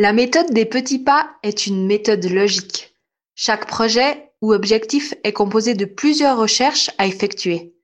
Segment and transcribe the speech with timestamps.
[0.00, 2.94] La méthode des petits pas est une méthode logique.
[3.34, 7.74] Chaque projet ou objectif est composé de plusieurs recherches à effectuer,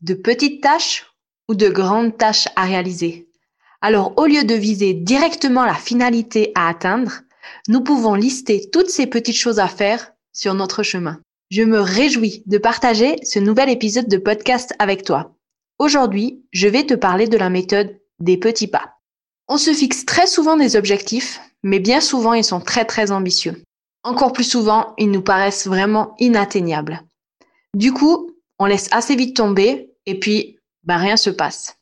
[0.00, 1.06] de petites tâches
[1.48, 3.28] ou de grandes tâches à réaliser.
[3.80, 7.22] Alors au lieu de viser directement la finalité à atteindre,
[7.66, 11.20] nous pouvons lister toutes ces petites choses à faire sur notre chemin.
[11.50, 15.34] Je me réjouis de partager ce nouvel épisode de podcast avec toi.
[15.80, 18.97] Aujourd'hui, je vais te parler de la méthode des petits pas.
[19.50, 23.62] On se fixe très souvent des objectifs, mais bien souvent ils sont très très ambitieux.
[24.04, 27.02] Encore plus souvent, ils nous paraissent vraiment inatteignables.
[27.74, 31.76] Du coup, on laisse assez vite tomber et puis bah, rien se passe.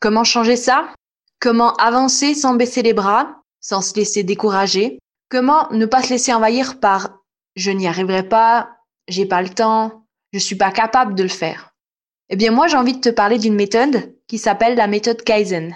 [0.00, 0.94] Comment changer ça?
[1.40, 4.98] Comment avancer sans baisser les bras, sans se laisser décourager?
[5.28, 7.18] Comment ne pas se laisser envahir par
[7.56, 8.70] je n'y arriverai pas,
[9.08, 11.74] j'ai pas le temps, je suis pas capable de le faire?
[12.28, 15.74] Eh bien moi j'ai envie de te parler d'une méthode qui s'appelle la méthode Kaizen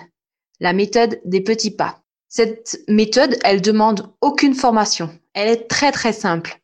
[0.61, 2.01] la méthode des petits pas.
[2.29, 5.11] Cette méthode, elle demande aucune formation.
[5.35, 6.61] Elle est très très simple,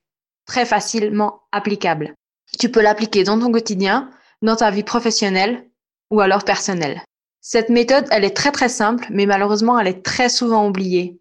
[0.46, 2.14] très facilement applicable.
[2.58, 4.10] Tu peux l'appliquer dans ton quotidien,
[4.42, 5.68] dans ta vie professionnelle
[6.10, 7.02] ou alors personnelle.
[7.40, 11.20] Cette méthode, elle est très très simple, mais malheureusement, elle est très souvent oubliée.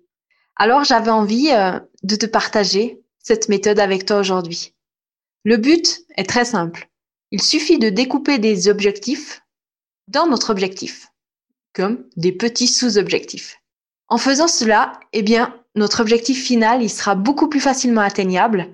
[0.55, 4.73] Alors j'avais envie euh, de te partager cette méthode avec toi aujourd'hui.
[5.45, 6.89] Le but est très simple.
[7.31, 9.41] Il suffit de découper des objectifs
[10.07, 11.08] dans notre objectif
[11.73, 13.57] comme des petits sous-objectifs.
[14.07, 18.69] En faisant cela, eh bien, notre objectif final, il sera beaucoup plus facilement atteignable.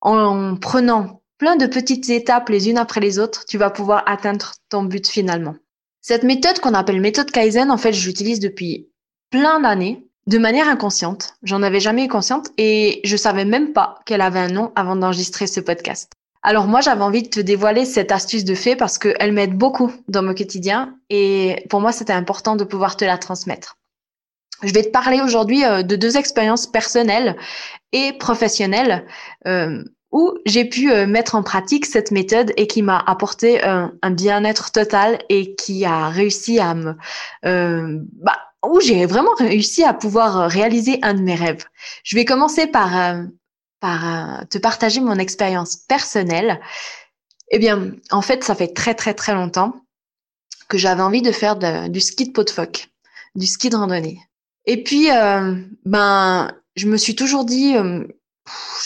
[0.00, 4.52] En prenant plein de petites étapes les unes après les autres, tu vas pouvoir atteindre
[4.68, 5.56] ton but finalement.
[6.00, 8.88] Cette méthode qu'on appelle méthode Kaizen, en fait, je l'utilise depuis
[9.30, 11.34] plein d'années, de manière inconsciente.
[11.42, 14.96] J'en avais jamais eu consciente et je savais même pas qu'elle avait un nom avant
[14.96, 16.10] d'enregistrer ce podcast.
[16.42, 19.92] Alors moi, j'avais envie de te dévoiler cette astuce de fait parce qu'elle m'aide beaucoup
[20.08, 23.76] dans mon quotidien et pour moi, c'était important de pouvoir te la transmettre.
[24.62, 27.36] Je vais te parler aujourd'hui euh, de deux expériences personnelles
[27.92, 29.06] et professionnelles
[29.46, 34.10] euh, où j'ai pu euh, mettre en pratique cette méthode et qui m'a apporté un
[34.10, 36.94] bien-être total et qui a réussi à me...
[37.42, 41.64] bah, où j'ai vraiment réussi à pouvoir réaliser un de mes rêves.
[42.04, 43.24] Je vais commencer par
[43.80, 46.60] par euh, te partager mon expérience personnelle.
[47.50, 49.82] Eh bien, en fait, ça fait très très très longtemps
[50.68, 51.56] que j'avais envie de faire
[51.88, 52.88] du ski de pot de phoque,
[53.34, 54.20] du ski de randonnée.
[54.66, 58.06] Et puis, euh, ben, je me suis toujours dit, euh,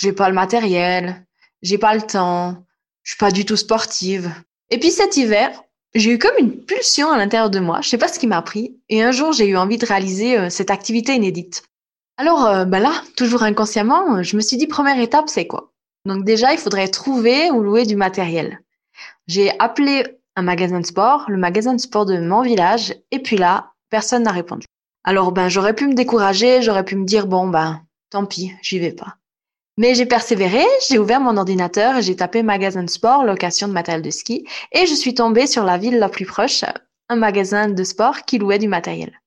[0.00, 1.26] j'ai pas le matériel,
[1.60, 2.64] j'ai pas le temps,
[3.02, 4.32] je suis pas du tout sportive.
[4.70, 5.62] Et puis cet hiver,
[5.94, 8.40] j'ai eu comme une pulsion à l'intérieur de moi, je sais pas ce qui m'a
[8.40, 11.64] pris, et un jour j'ai eu envie de réaliser cette activité inédite.
[12.16, 15.72] Alors euh, bah là, toujours inconsciemment, je me suis dit première étape, c'est quoi?
[16.06, 18.60] Donc déjà, il faudrait trouver ou louer du matériel.
[19.26, 20.04] J'ai appelé
[20.36, 24.24] un magasin de sport, le magasin de sport de mon village, et puis là, personne
[24.24, 24.66] n'a répondu.
[25.02, 28.78] Alors ben j'aurais pu me décourager, j'aurais pu me dire bon ben tant pis, j'y
[28.78, 29.16] vais pas.
[29.76, 34.02] Mais j'ai persévéré, j'ai ouvert mon ordinateur j'ai tapé magasin de sport, location de matériel
[34.02, 36.64] de ski, et je suis tombée sur la ville la plus proche,
[37.08, 39.20] un magasin de sport qui louait du matériel.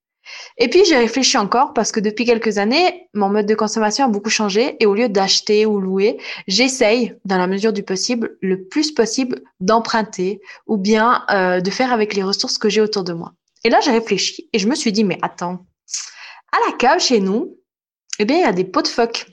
[0.57, 4.07] Et puis j'ai réfléchi encore parce que depuis quelques années, mon mode de consommation a
[4.07, 6.17] beaucoup changé et au lieu d'acheter ou louer,
[6.47, 11.93] j'essaye, dans la mesure du possible, le plus possible d'emprunter ou bien euh, de faire
[11.93, 13.33] avec les ressources que j'ai autour de moi.
[13.63, 15.65] Et là j'ai réfléchi et je me suis dit mais attends,
[16.51, 17.57] à la cave chez nous,
[18.19, 19.27] eh bien il y a des pots de phoque.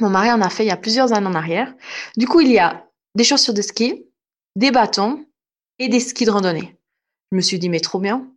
[0.00, 1.74] Mon mari en a fait il y a plusieurs années en arrière.
[2.16, 4.06] Du coup il y a des chaussures de ski,
[4.56, 5.24] des bâtons
[5.78, 6.76] et des skis de randonnée.
[7.32, 8.30] Je me suis dit mais trop bien,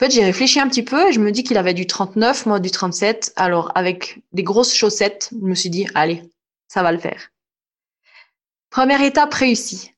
[0.00, 2.46] en fait, j'ai réfléchi un petit peu et je me dis qu'il avait du 39,
[2.46, 3.34] moi du 37.
[3.36, 6.22] Alors, avec des grosses chaussettes, je me suis dit, allez,
[6.68, 7.28] ça va le faire.
[8.70, 9.92] Première étape réussie.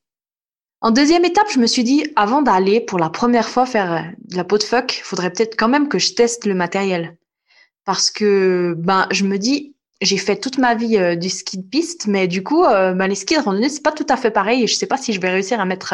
[0.81, 4.01] En deuxième étape, je me suis dit, avant d'aller pour la première fois faire euh,
[4.25, 7.15] de la peau de phoque, il faudrait peut-être quand même que je teste le matériel.
[7.85, 11.65] Parce que, ben, je me dis, j'ai fait toute ma vie euh, du ski de
[11.65, 14.31] piste, mais du coup, euh, ben, les skis de randonnée, c'est pas tout à fait
[14.31, 15.93] pareil et je sais pas si je vais réussir à mettre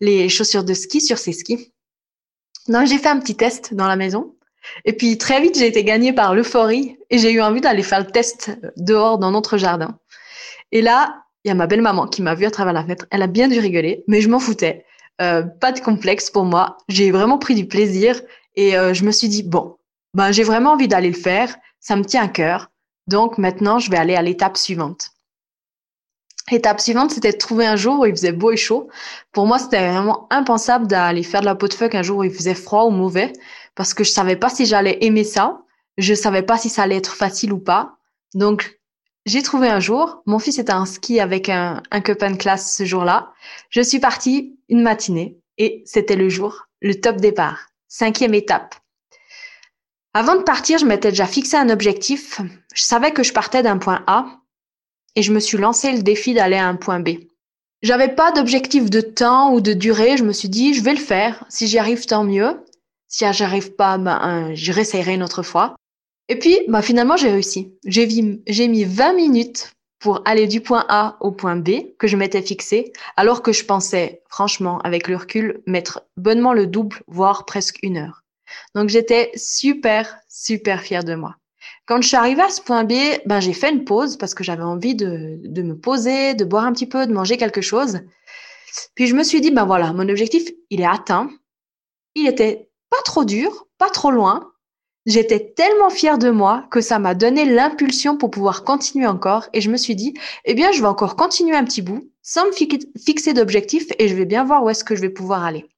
[0.00, 1.73] les chaussures de ski sur ces skis.
[2.68, 4.34] Non, j'ai fait un petit test dans la maison.
[4.84, 8.00] Et puis très vite, j'ai été gagnée par l'euphorie et j'ai eu envie d'aller faire
[8.00, 9.98] le test dehors dans notre jardin.
[10.72, 13.06] Et là, il y a ma belle-maman qui m'a vue à travers la fenêtre.
[13.10, 14.86] Elle a bien dû rigoler, mais je m'en foutais.
[15.20, 16.78] Euh, pas de complexe pour moi.
[16.88, 18.20] J'ai vraiment pris du plaisir
[18.56, 19.76] et euh, je me suis dit, bon,
[20.14, 21.54] ben, j'ai vraiment envie d'aller le faire.
[21.80, 22.70] Ça me tient à cœur.
[23.06, 25.10] Donc maintenant, je vais aller à l'étape suivante.
[26.50, 28.88] Étape suivante, c'était de trouver un jour où il faisait beau et chaud.
[29.32, 32.24] Pour moi, c'était vraiment impensable d'aller faire de la peau de fuck un jour où
[32.24, 33.32] il faisait froid ou mauvais,
[33.74, 35.62] parce que je savais pas si j'allais aimer ça.
[35.96, 37.96] Je savais pas si ça allait être facile ou pas.
[38.34, 38.78] Donc,
[39.24, 40.22] j'ai trouvé un jour.
[40.26, 43.32] Mon fils était en ski avec un, un copain classe ce jour-là.
[43.70, 47.68] Je suis partie une matinée et c'était le jour, le top départ.
[47.88, 48.74] Cinquième étape.
[50.12, 52.40] Avant de partir, je m'étais déjà fixé un objectif.
[52.74, 54.26] Je savais que je partais d'un point A
[55.16, 57.10] et je me suis lancé le défi d'aller à un point B.
[57.82, 60.16] J'avais pas d'objectif de temps ou de durée.
[60.16, 61.44] Je me suis dit, je vais le faire.
[61.48, 62.64] Si j'y arrive, tant mieux.
[63.08, 65.76] Si j'arrive pas, ben, je réessayerai une autre fois.
[66.28, 67.74] Et puis, bah, finalement, j'ai réussi.
[67.84, 68.06] J'ai
[68.68, 72.92] mis 20 minutes pour aller du point A au point B que je m'étais fixé,
[73.16, 77.96] alors que je pensais, franchement, avec le recul, mettre bonnement le double, voire presque une
[77.96, 78.22] heure.
[78.74, 81.36] Donc j'étais super, super fière de moi.
[81.86, 82.94] Quand je suis arrivée à ce point B,
[83.26, 86.64] ben, j'ai fait une pause parce que j'avais envie de, de me poser, de boire
[86.64, 88.00] un petit peu, de manger quelque chose.
[88.94, 91.30] Puis je me suis dit, ben voilà, mon objectif, il est atteint.
[92.14, 94.50] Il était pas trop dur, pas trop loin.
[95.06, 99.60] J'étais tellement fière de moi que ça m'a donné l'impulsion pour pouvoir continuer encore et
[99.60, 100.14] je me suis dit,
[100.46, 104.14] eh bien, je vais encore continuer un petit bout sans me fixer d'objectif et je
[104.14, 105.68] vais bien voir où est-ce que je vais pouvoir aller.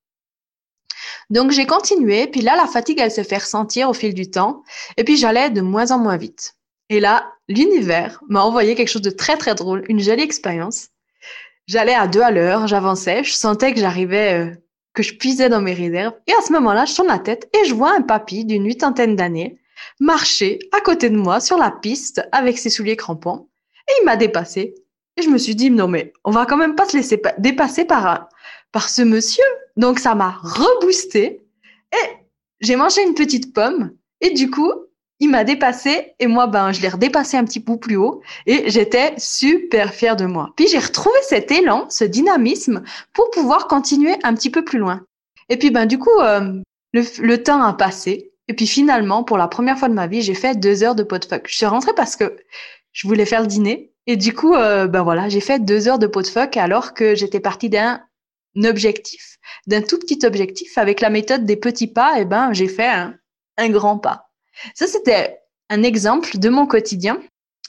[1.31, 4.63] Donc j'ai continué, puis là la fatigue elle se fait ressentir au fil du temps,
[4.97, 6.55] et puis j'allais de moins en moins vite.
[6.89, 10.89] Et là, l'univers m'a envoyé quelque chose de très très drôle, une jolie expérience.
[11.67, 14.55] J'allais à deux à l'heure, j'avançais, je sentais que j'arrivais, euh,
[14.95, 17.67] que je puisais dans mes réserves, et à ce moment-là, je tourne la tête et
[17.67, 19.59] je vois un papy d'une huitaine d'années
[20.01, 23.49] marcher à côté de moi sur la piste avec ses souliers crampons,
[23.89, 24.75] et il m'a dépassé.
[25.17, 27.85] Et je me suis dit, non mais on va quand même pas se laisser dépasser
[27.85, 28.29] par un,
[28.73, 29.45] par ce monsieur.
[29.77, 31.43] Donc ça m'a reboosté
[31.93, 32.09] et
[32.61, 34.73] j'ai mangé une petite pomme et du coup,
[35.21, 38.71] il m'a dépassé et moi, ben, je l'ai redépassé un petit peu plus haut et
[38.71, 40.53] j'étais super fière de moi.
[40.57, 42.83] Puis j'ai retrouvé cet élan, ce dynamisme
[43.13, 45.03] pour pouvoir continuer un petit peu plus loin.
[45.49, 46.61] Et puis, ben, du coup, euh,
[46.93, 50.35] le, temps a passé et puis finalement, pour la première fois de ma vie, j'ai
[50.35, 51.47] fait deux heures de pot de fuck.
[51.49, 52.37] Je suis rentrée parce que
[52.93, 55.99] je voulais faire le dîner et du coup, euh, ben voilà, j'ai fait deux heures
[55.99, 58.03] de pot de fuck alors que j'étais partie d'un
[58.65, 60.79] objectif, d'un tout petit objectif.
[60.79, 64.31] Avec la méthode des petits pas, eh ben, j'ai fait un, grand pas.
[64.75, 65.39] Ça, c'était
[65.69, 67.19] un exemple de mon quotidien.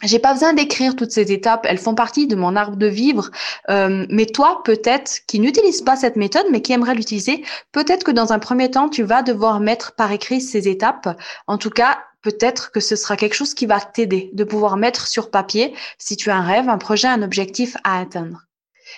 [0.04, 3.32] J'ai pas besoin d'écrire toutes ces étapes, elles font partie de mon arbre de vivre.
[3.70, 8.12] Euh, mais toi, peut-être, qui n'utilise pas cette méthode, mais qui aimerait l'utiliser, peut-être que
[8.12, 11.20] dans un premier temps, tu vas devoir mettre par écrit ces étapes.
[11.48, 15.08] En tout cas, peut-être que ce sera quelque chose qui va t'aider de pouvoir mettre
[15.08, 18.47] sur papier si tu as un rêve, un projet, un objectif à atteindre.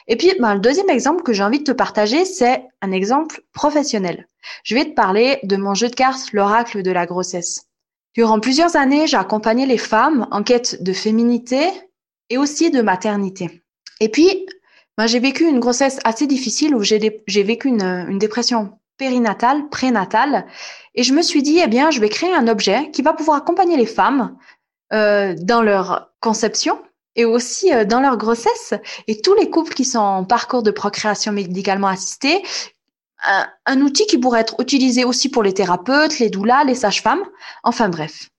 [0.08, 3.42] Et puis, ben, le deuxième exemple que j'ai envie de te partager, c'est un exemple
[3.54, 4.28] professionnel.
[4.64, 7.68] Je vais te parler de mon jeu de cartes, l'oracle de la grossesse.
[8.16, 11.70] Durant plusieurs années, j'ai accompagné les femmes en quête de féminité
[12.30, 13.64] et aussi de maternité.
[14.00, 14.46] Et puis,
[14.98, 20.46] ben, j'ai vécu une grossesse assez difficile où j'ai vécu une, une dépression périnatale, prénatale,
[20.94, 23.38] et je me suis dit, eh bien, je vais créer un objet qui va pouvoir
[23.38, 24.38] accompagner les femmes
[24.92, 26.80] euh, dans leur conception,
[27.20, 28.74] et aussi euh, dans leur grossesse
[29.08, 32.42] et tous les couples qui sont en parcours de procréation médicalement assistée.
[33.66, 37.26] Un, outil qui pourrait être utilisé aussi pour les thérapeutes, les doulas, les sages-femmes.
[37.64, 38.30] Enfin bref.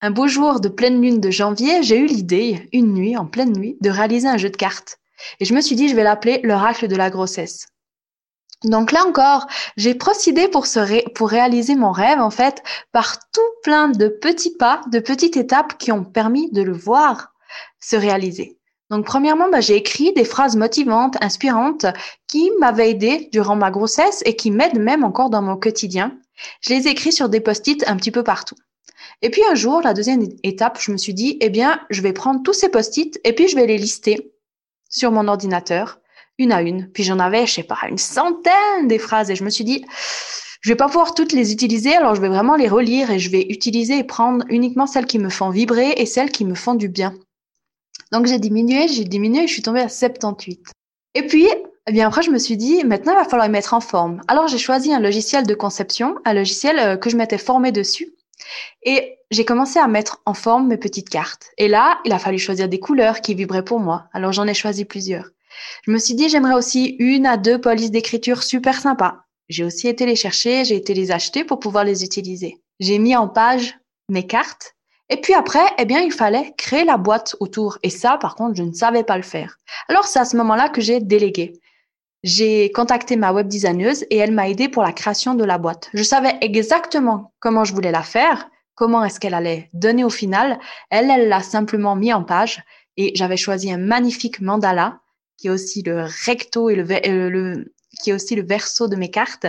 [0.00, 3.52] Un beau jour de pleine lune de janvier, j'ai eu l'idée, une nuit, en pleine
[3.52, 4.98] nuit, de réaliser un jeu de cartes.
[5.40, 7.66] Et je me suis dit, je vais l'appeler l'oracle de la grossesse.
[8.62, 10.66] Donc là encore, j'ai procédé pour,
[11.16, 12.62] pour réaliser mon rêve, en fait,
[12.92, 17.33] par tout plein de petits pas, de petites étapes qui ont permis de le voir
[17.80, 18.58] se réaliser.
[18.90, 21.86] Donc, premièrement, bah, j'ai écrit des phrases motivantes, inspirantes,
[22.28, 26.18] qui m'avaient aidé durant ma grossesse et qui m'aident même encore dans mon quotidien.
[26.60, 28.56] Je les ai écrits sur des post-it un petit peu partout.
[29.22, 32.12] Et puis un jour, la deuxième étape, je me suis dit, eh bien, je vais
[32.12, 34.32] prendre tous ces post-it et puis je vais les lister
[34.88, 36.00] sur mon ordinateur,
[36.38, 36.90] une à une.
[36.92, 39.84] Puis j'en avais, je sais pas, une centaine des phrases et je me suis dit,
[40.60, 43.30] je vais pas pouvoir toutes les utiliser, alors je vais vraiment les relire et je
[43.30, 46.74] vais utiliser et prendre uniquement celles qui me font vibrer et celles qui me font
[46.74, 47.14] du bien.
[48.14, 50.70] Donc j'ai diminué, j'ai diminué je suis tombée à 78.
[51.14, 51.48] Et puis,
[51.88, 54.20] eh bien après, je me suis dit, maintenant, il va falloir les mettre en forme.
[54.28, 58.14] Alors j'ai choisi un logiciel de conception, un logiciel euh, que je m'étais formé dessus.
[58.84, 61.50] Et j'ai commencé à mettre en forme mes petites cartes.
[61.58, 64.06] Et là, il a fallu choisir des couleurs qui vibraient pour moi.
[64.12, 65.30] Alors j'en ai choisi plusieurs.
[65.84, 69.24] Je me suis dit, j'aimerais aussi une à deux polices d'écriture super sympas.
[69.48, 72.62] J'ai aussi été les chercher, j'ai été les acheter pour pouvoir les utiliser.
[72.78, 73.76] J'ai mis en page
[74.08, 74.76] mes cartes
[75.10, 77.78] et puis après, eh bien, il fallait créer la boîte autour.
[77.82, 79.58] Et ça, par contre, je ne savais pas le faire.
[79.88, 81.60] Alors, c'est à ce moment-là que j'ai délégué.
[82.22, 85.90] J'ai contacté ma web designeuse et elle m'a aidé pour la création de la boîte.
[85.92, 90.58] Je savais exactement comment je voulais la faire, comment est-ce qu'elle allait donner au final.
[90.88, 92.64] Elle, elle l'a simplement mis en page
[92.96, 95.00] et j'avais choisi un magnifique mandala
[95.36, 97.64] qui est aussi le recto et le, euh,
[98.02, 99.46] qui est aussi le verso de mes cartes.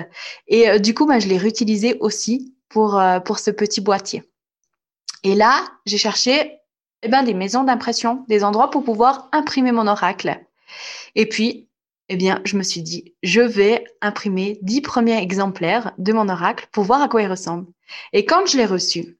[0.47, 4.23] Et euh, du coup, ben, je l'ai réutilisé aussi pour, euh, pour ce petit boîtier.
[5.25, 6.59] Et là, j'ai cherché
[7.01, 10.39] eh ben, des maisons d'impression, des endroits pour pouvoir imprimer mon oracle.
[11.15, 11.67] Et puis,
[12.09, 16.67] eh bien, je me suis dit, je vais imprimer dix premiers exemplaires de mon oracle
[16.71, 17.65] pour voir à quoi il ressemble.
[18.13, 19.17] Et quand je l'ai reçu,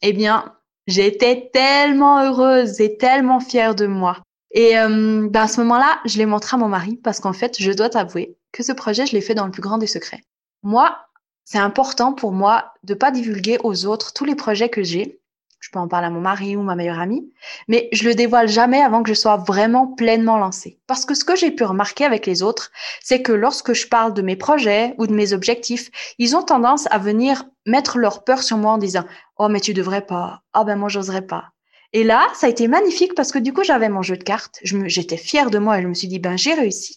[0.00, 0.54] eh bien,
[0.86, 4.22] j'étais tellement heureuse et tellement fière de moi.
[4.52, 7.56] Et euh, ben à ce moment-là, je l'ai montré à mon mari parce qu'en fait,
[7.60, 10.22] je dois t'avouer que ce projet, je l'ai fait dans le plus grand des secrets.
[10.62, 10.96] Moi,
[11.44, 15.20] c'est important pour moi de pas divulguer aux autres tous les projets que j'ai
[15.60, 17.32] je peux en parler à mon mari ou ma meilleure amie,
[17.66, 20.78] mais je le dévoile jamais avant que je sois vraiment pleinement lancée.
[20.86, 22.70] Parce que ce que j'ai pu remarquer avec les autres,
[23.02, 26.86] c'est que lorsque je parle de mes projets ou de mes objectifs, ils ont tendance
[26.90, 29.04] à venir mettre leur peur sur moi en disant
[29.38, 30.42] "Oh mais tu devrais pas.
[30.52, 31.52] Ah ben moi j'oserais pas."
[31.92, 34.60] Et là, ça a été magnifique parce que du coup, j'avais mon jeu de cartes,
[34.62, 36.96] j'étais fière de moi et je me suis dit "Ben j'ai réussi."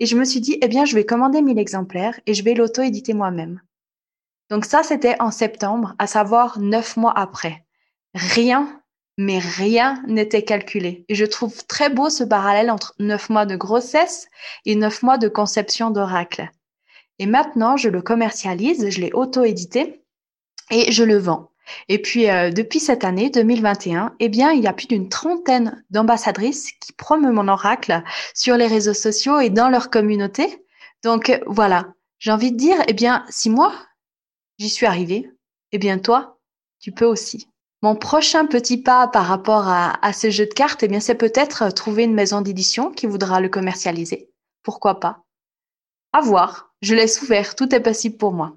[0.00, 2.54] Et je me suis dit "Eh bien, je vais commander 1000 exemplaires et je vais
[2.54, 3.60] l'auto-éditer moi-même."
[4.50, 7.63] Donc ça, c'était en septembre, à savoir neuf mois après
[8.14, 8.80] rien,
[9.18, 11.04] mais rien n'était calculé.
[11.08, 14.28] Et je trouve très beau ce parallèle entre neuf mois de grossesse
[14.64, 16.50] et neuf mois de conception d'oracle.
[17.18, 20.02] Et maintenant, je le commercialise, je l'ai auto-édité
[20.70, 21.50] et je le vends.
[21.88, 25.82] Et puis, euh, depuis cette année 2021, eh bien, il y a plus d'une trentaine
[25.90, 28.02] d'ambassadrices qui promeuvent mon oracle
[28.34, 30.64] sur les réseaux sociaux et dans leur communauté.
[31.02, 31.86] Donc, voilà.
[32.18, 33.74] J'ai envie de dire, eh bien, si moi,
[34.58, 35.30] j'y suis arrivée,
[35.72, 36.38] eh bien, toi,
[36.80, 37.48] tu peux aussi.
[37.84, 41.68] Mon prochain petit pas par rapport à, ce jeu de cartes, eh bien, c'est peut-être
[41.68, 44.30] trouver une maison d'édition qui voudra le commercialiser.
[44.62, 45.26] Pourquoi pas?
[46.14, 46.72] À voir.
[46.80, 47.54] Je laisse ouvert.
[47.54, 48.56] Tout est possible pour moi.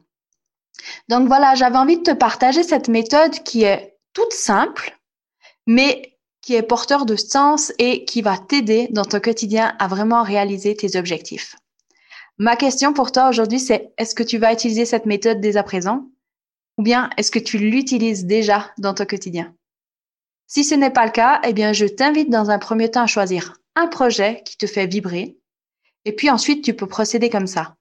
[1.09, 4.97] Donc voilà, j'avais envie de te partager cette méthode qui est toute simple,
[5.65, 10.23] mais qui est porteur de sens et qui va t'aider dans ton quotidien à vraiment
[10.23, 11.57] réaliser tes objectifs.
[12.37, 15.63] Ma question pour toi aujourd'hui, c'est est-ce que tu vas utiliser cette méthode dès à
[15.63, 16.05] présent?
[16.77, 19.53] Ou bien est-ce que tu l'utilises déjà dans ton quotidien?
[20.47, 23.07] Si ce n'est pas le cas, eh bien, je t'invite dans un premier temps à
[23.07, 25.37] choisir un projet qui te fait vibrer.
[26.05, 27.75] Et puis ensuite, tu peux procéder comme ça.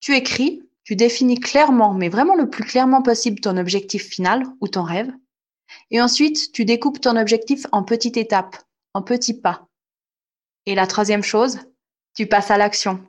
[0.00, 4.68] Tu écris, tu définis clairement, mais vraiment le plus clairement possible, ton objectif final ou
[4.68, 5.12] ton rêve.
[5.90, 8.56] Et ensuite, tu découpes ton objectif en petites étapes,
[8.94, 9.66] en petits pas.
[10.64, 11.58] Et la troisième chose,
[12.14, 13.04] tu passes à l'action.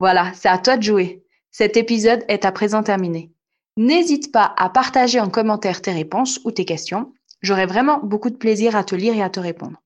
[0.00, 1.22] Voilà, c'est à toi de jouer.
[1.50, 3.30] Cet épisode est à présent terminé.
[3.76, 7.12] N'hésite pas à partager en commentaire tes réponses ou tes questions.
[7.42, 9.82] J'aurai vraiment beaucoup de plaisir à te lire et à te répondre.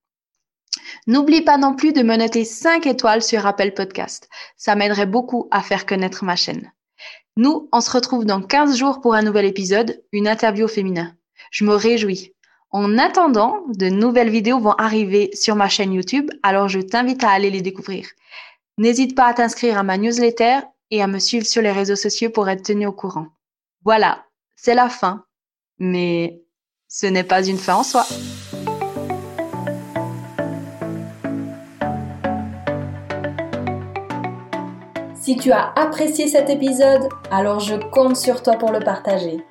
[1.06, 4.28] N'oublie pas non plus de me noter 5 étoiles sur Apple Podcast.
[4.56, 6.70] Ça m'aiderait beaucoup à faire connaître ma chaîne.
[7.36, 11.14] Nous, on se retrouve dans 15 jours pour un nouvel épisode, une interview au féminin.
[11.50, 12.34] Je me réjouis.
[12.70, 17.30] En attendant, de nouvelles vidéos vont arriver sur ma chaîne YouTube, alors je t'invite à
[17.30, 18.06] aller les découvrir.
[18.78, 20.60] N'hésite pas à t'inscrire à ma newsletter
[20.92, 23.26] et à me suivre sur les réseaux sociaux pour être tenu au courant.
[23.84, 24.24] Voilà,
[24.56, 25.24] c'est la fin.
[25.78, 26.42] Mais
[26.88, 28.04] ce n'est pas une fin en soi.
[35.14, 39.44] Si tu as apprécié cet épisode, alors je compte sur toi pour le partager.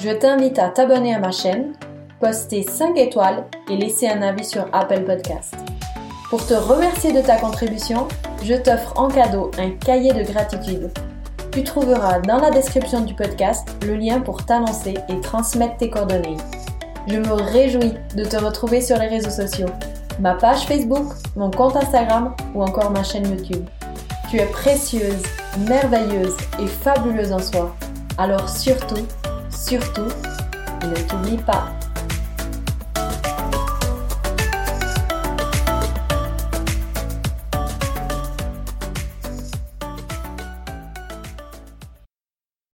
[0.00, 1.74] Je t'invite à t'abonner à ma chaîne,
[2.20, 5.54] poster 5 étoiles et laisser un avis sur Apple Podcast.
[6.28, 8.08] Pour te remercier de ta contribution,
[8.42, 10.90] je t'offre en cadeau un cahier de gratitude
[11.50, 16.36] tu trouveras dans la description du podcast le lien pour t'annoncer et transmettre tes coordonnées.
[17.08, 19.68] Je me réjouis de te retrouver sur les réseaux sociaux,
[20.20, 23.64] ma page Facebook, mon compte Instagram ou encore ma chaîne YouTube.
[24.30, 25.22] Tu es précieuse,
[25.68, 27.74] merveilleuse et fabuleuse en soi.
[28.16, 29.06] Alors surtout,
[29.50, 30.08] surtout,
[30.82, 31.68] ne t'oublie pas.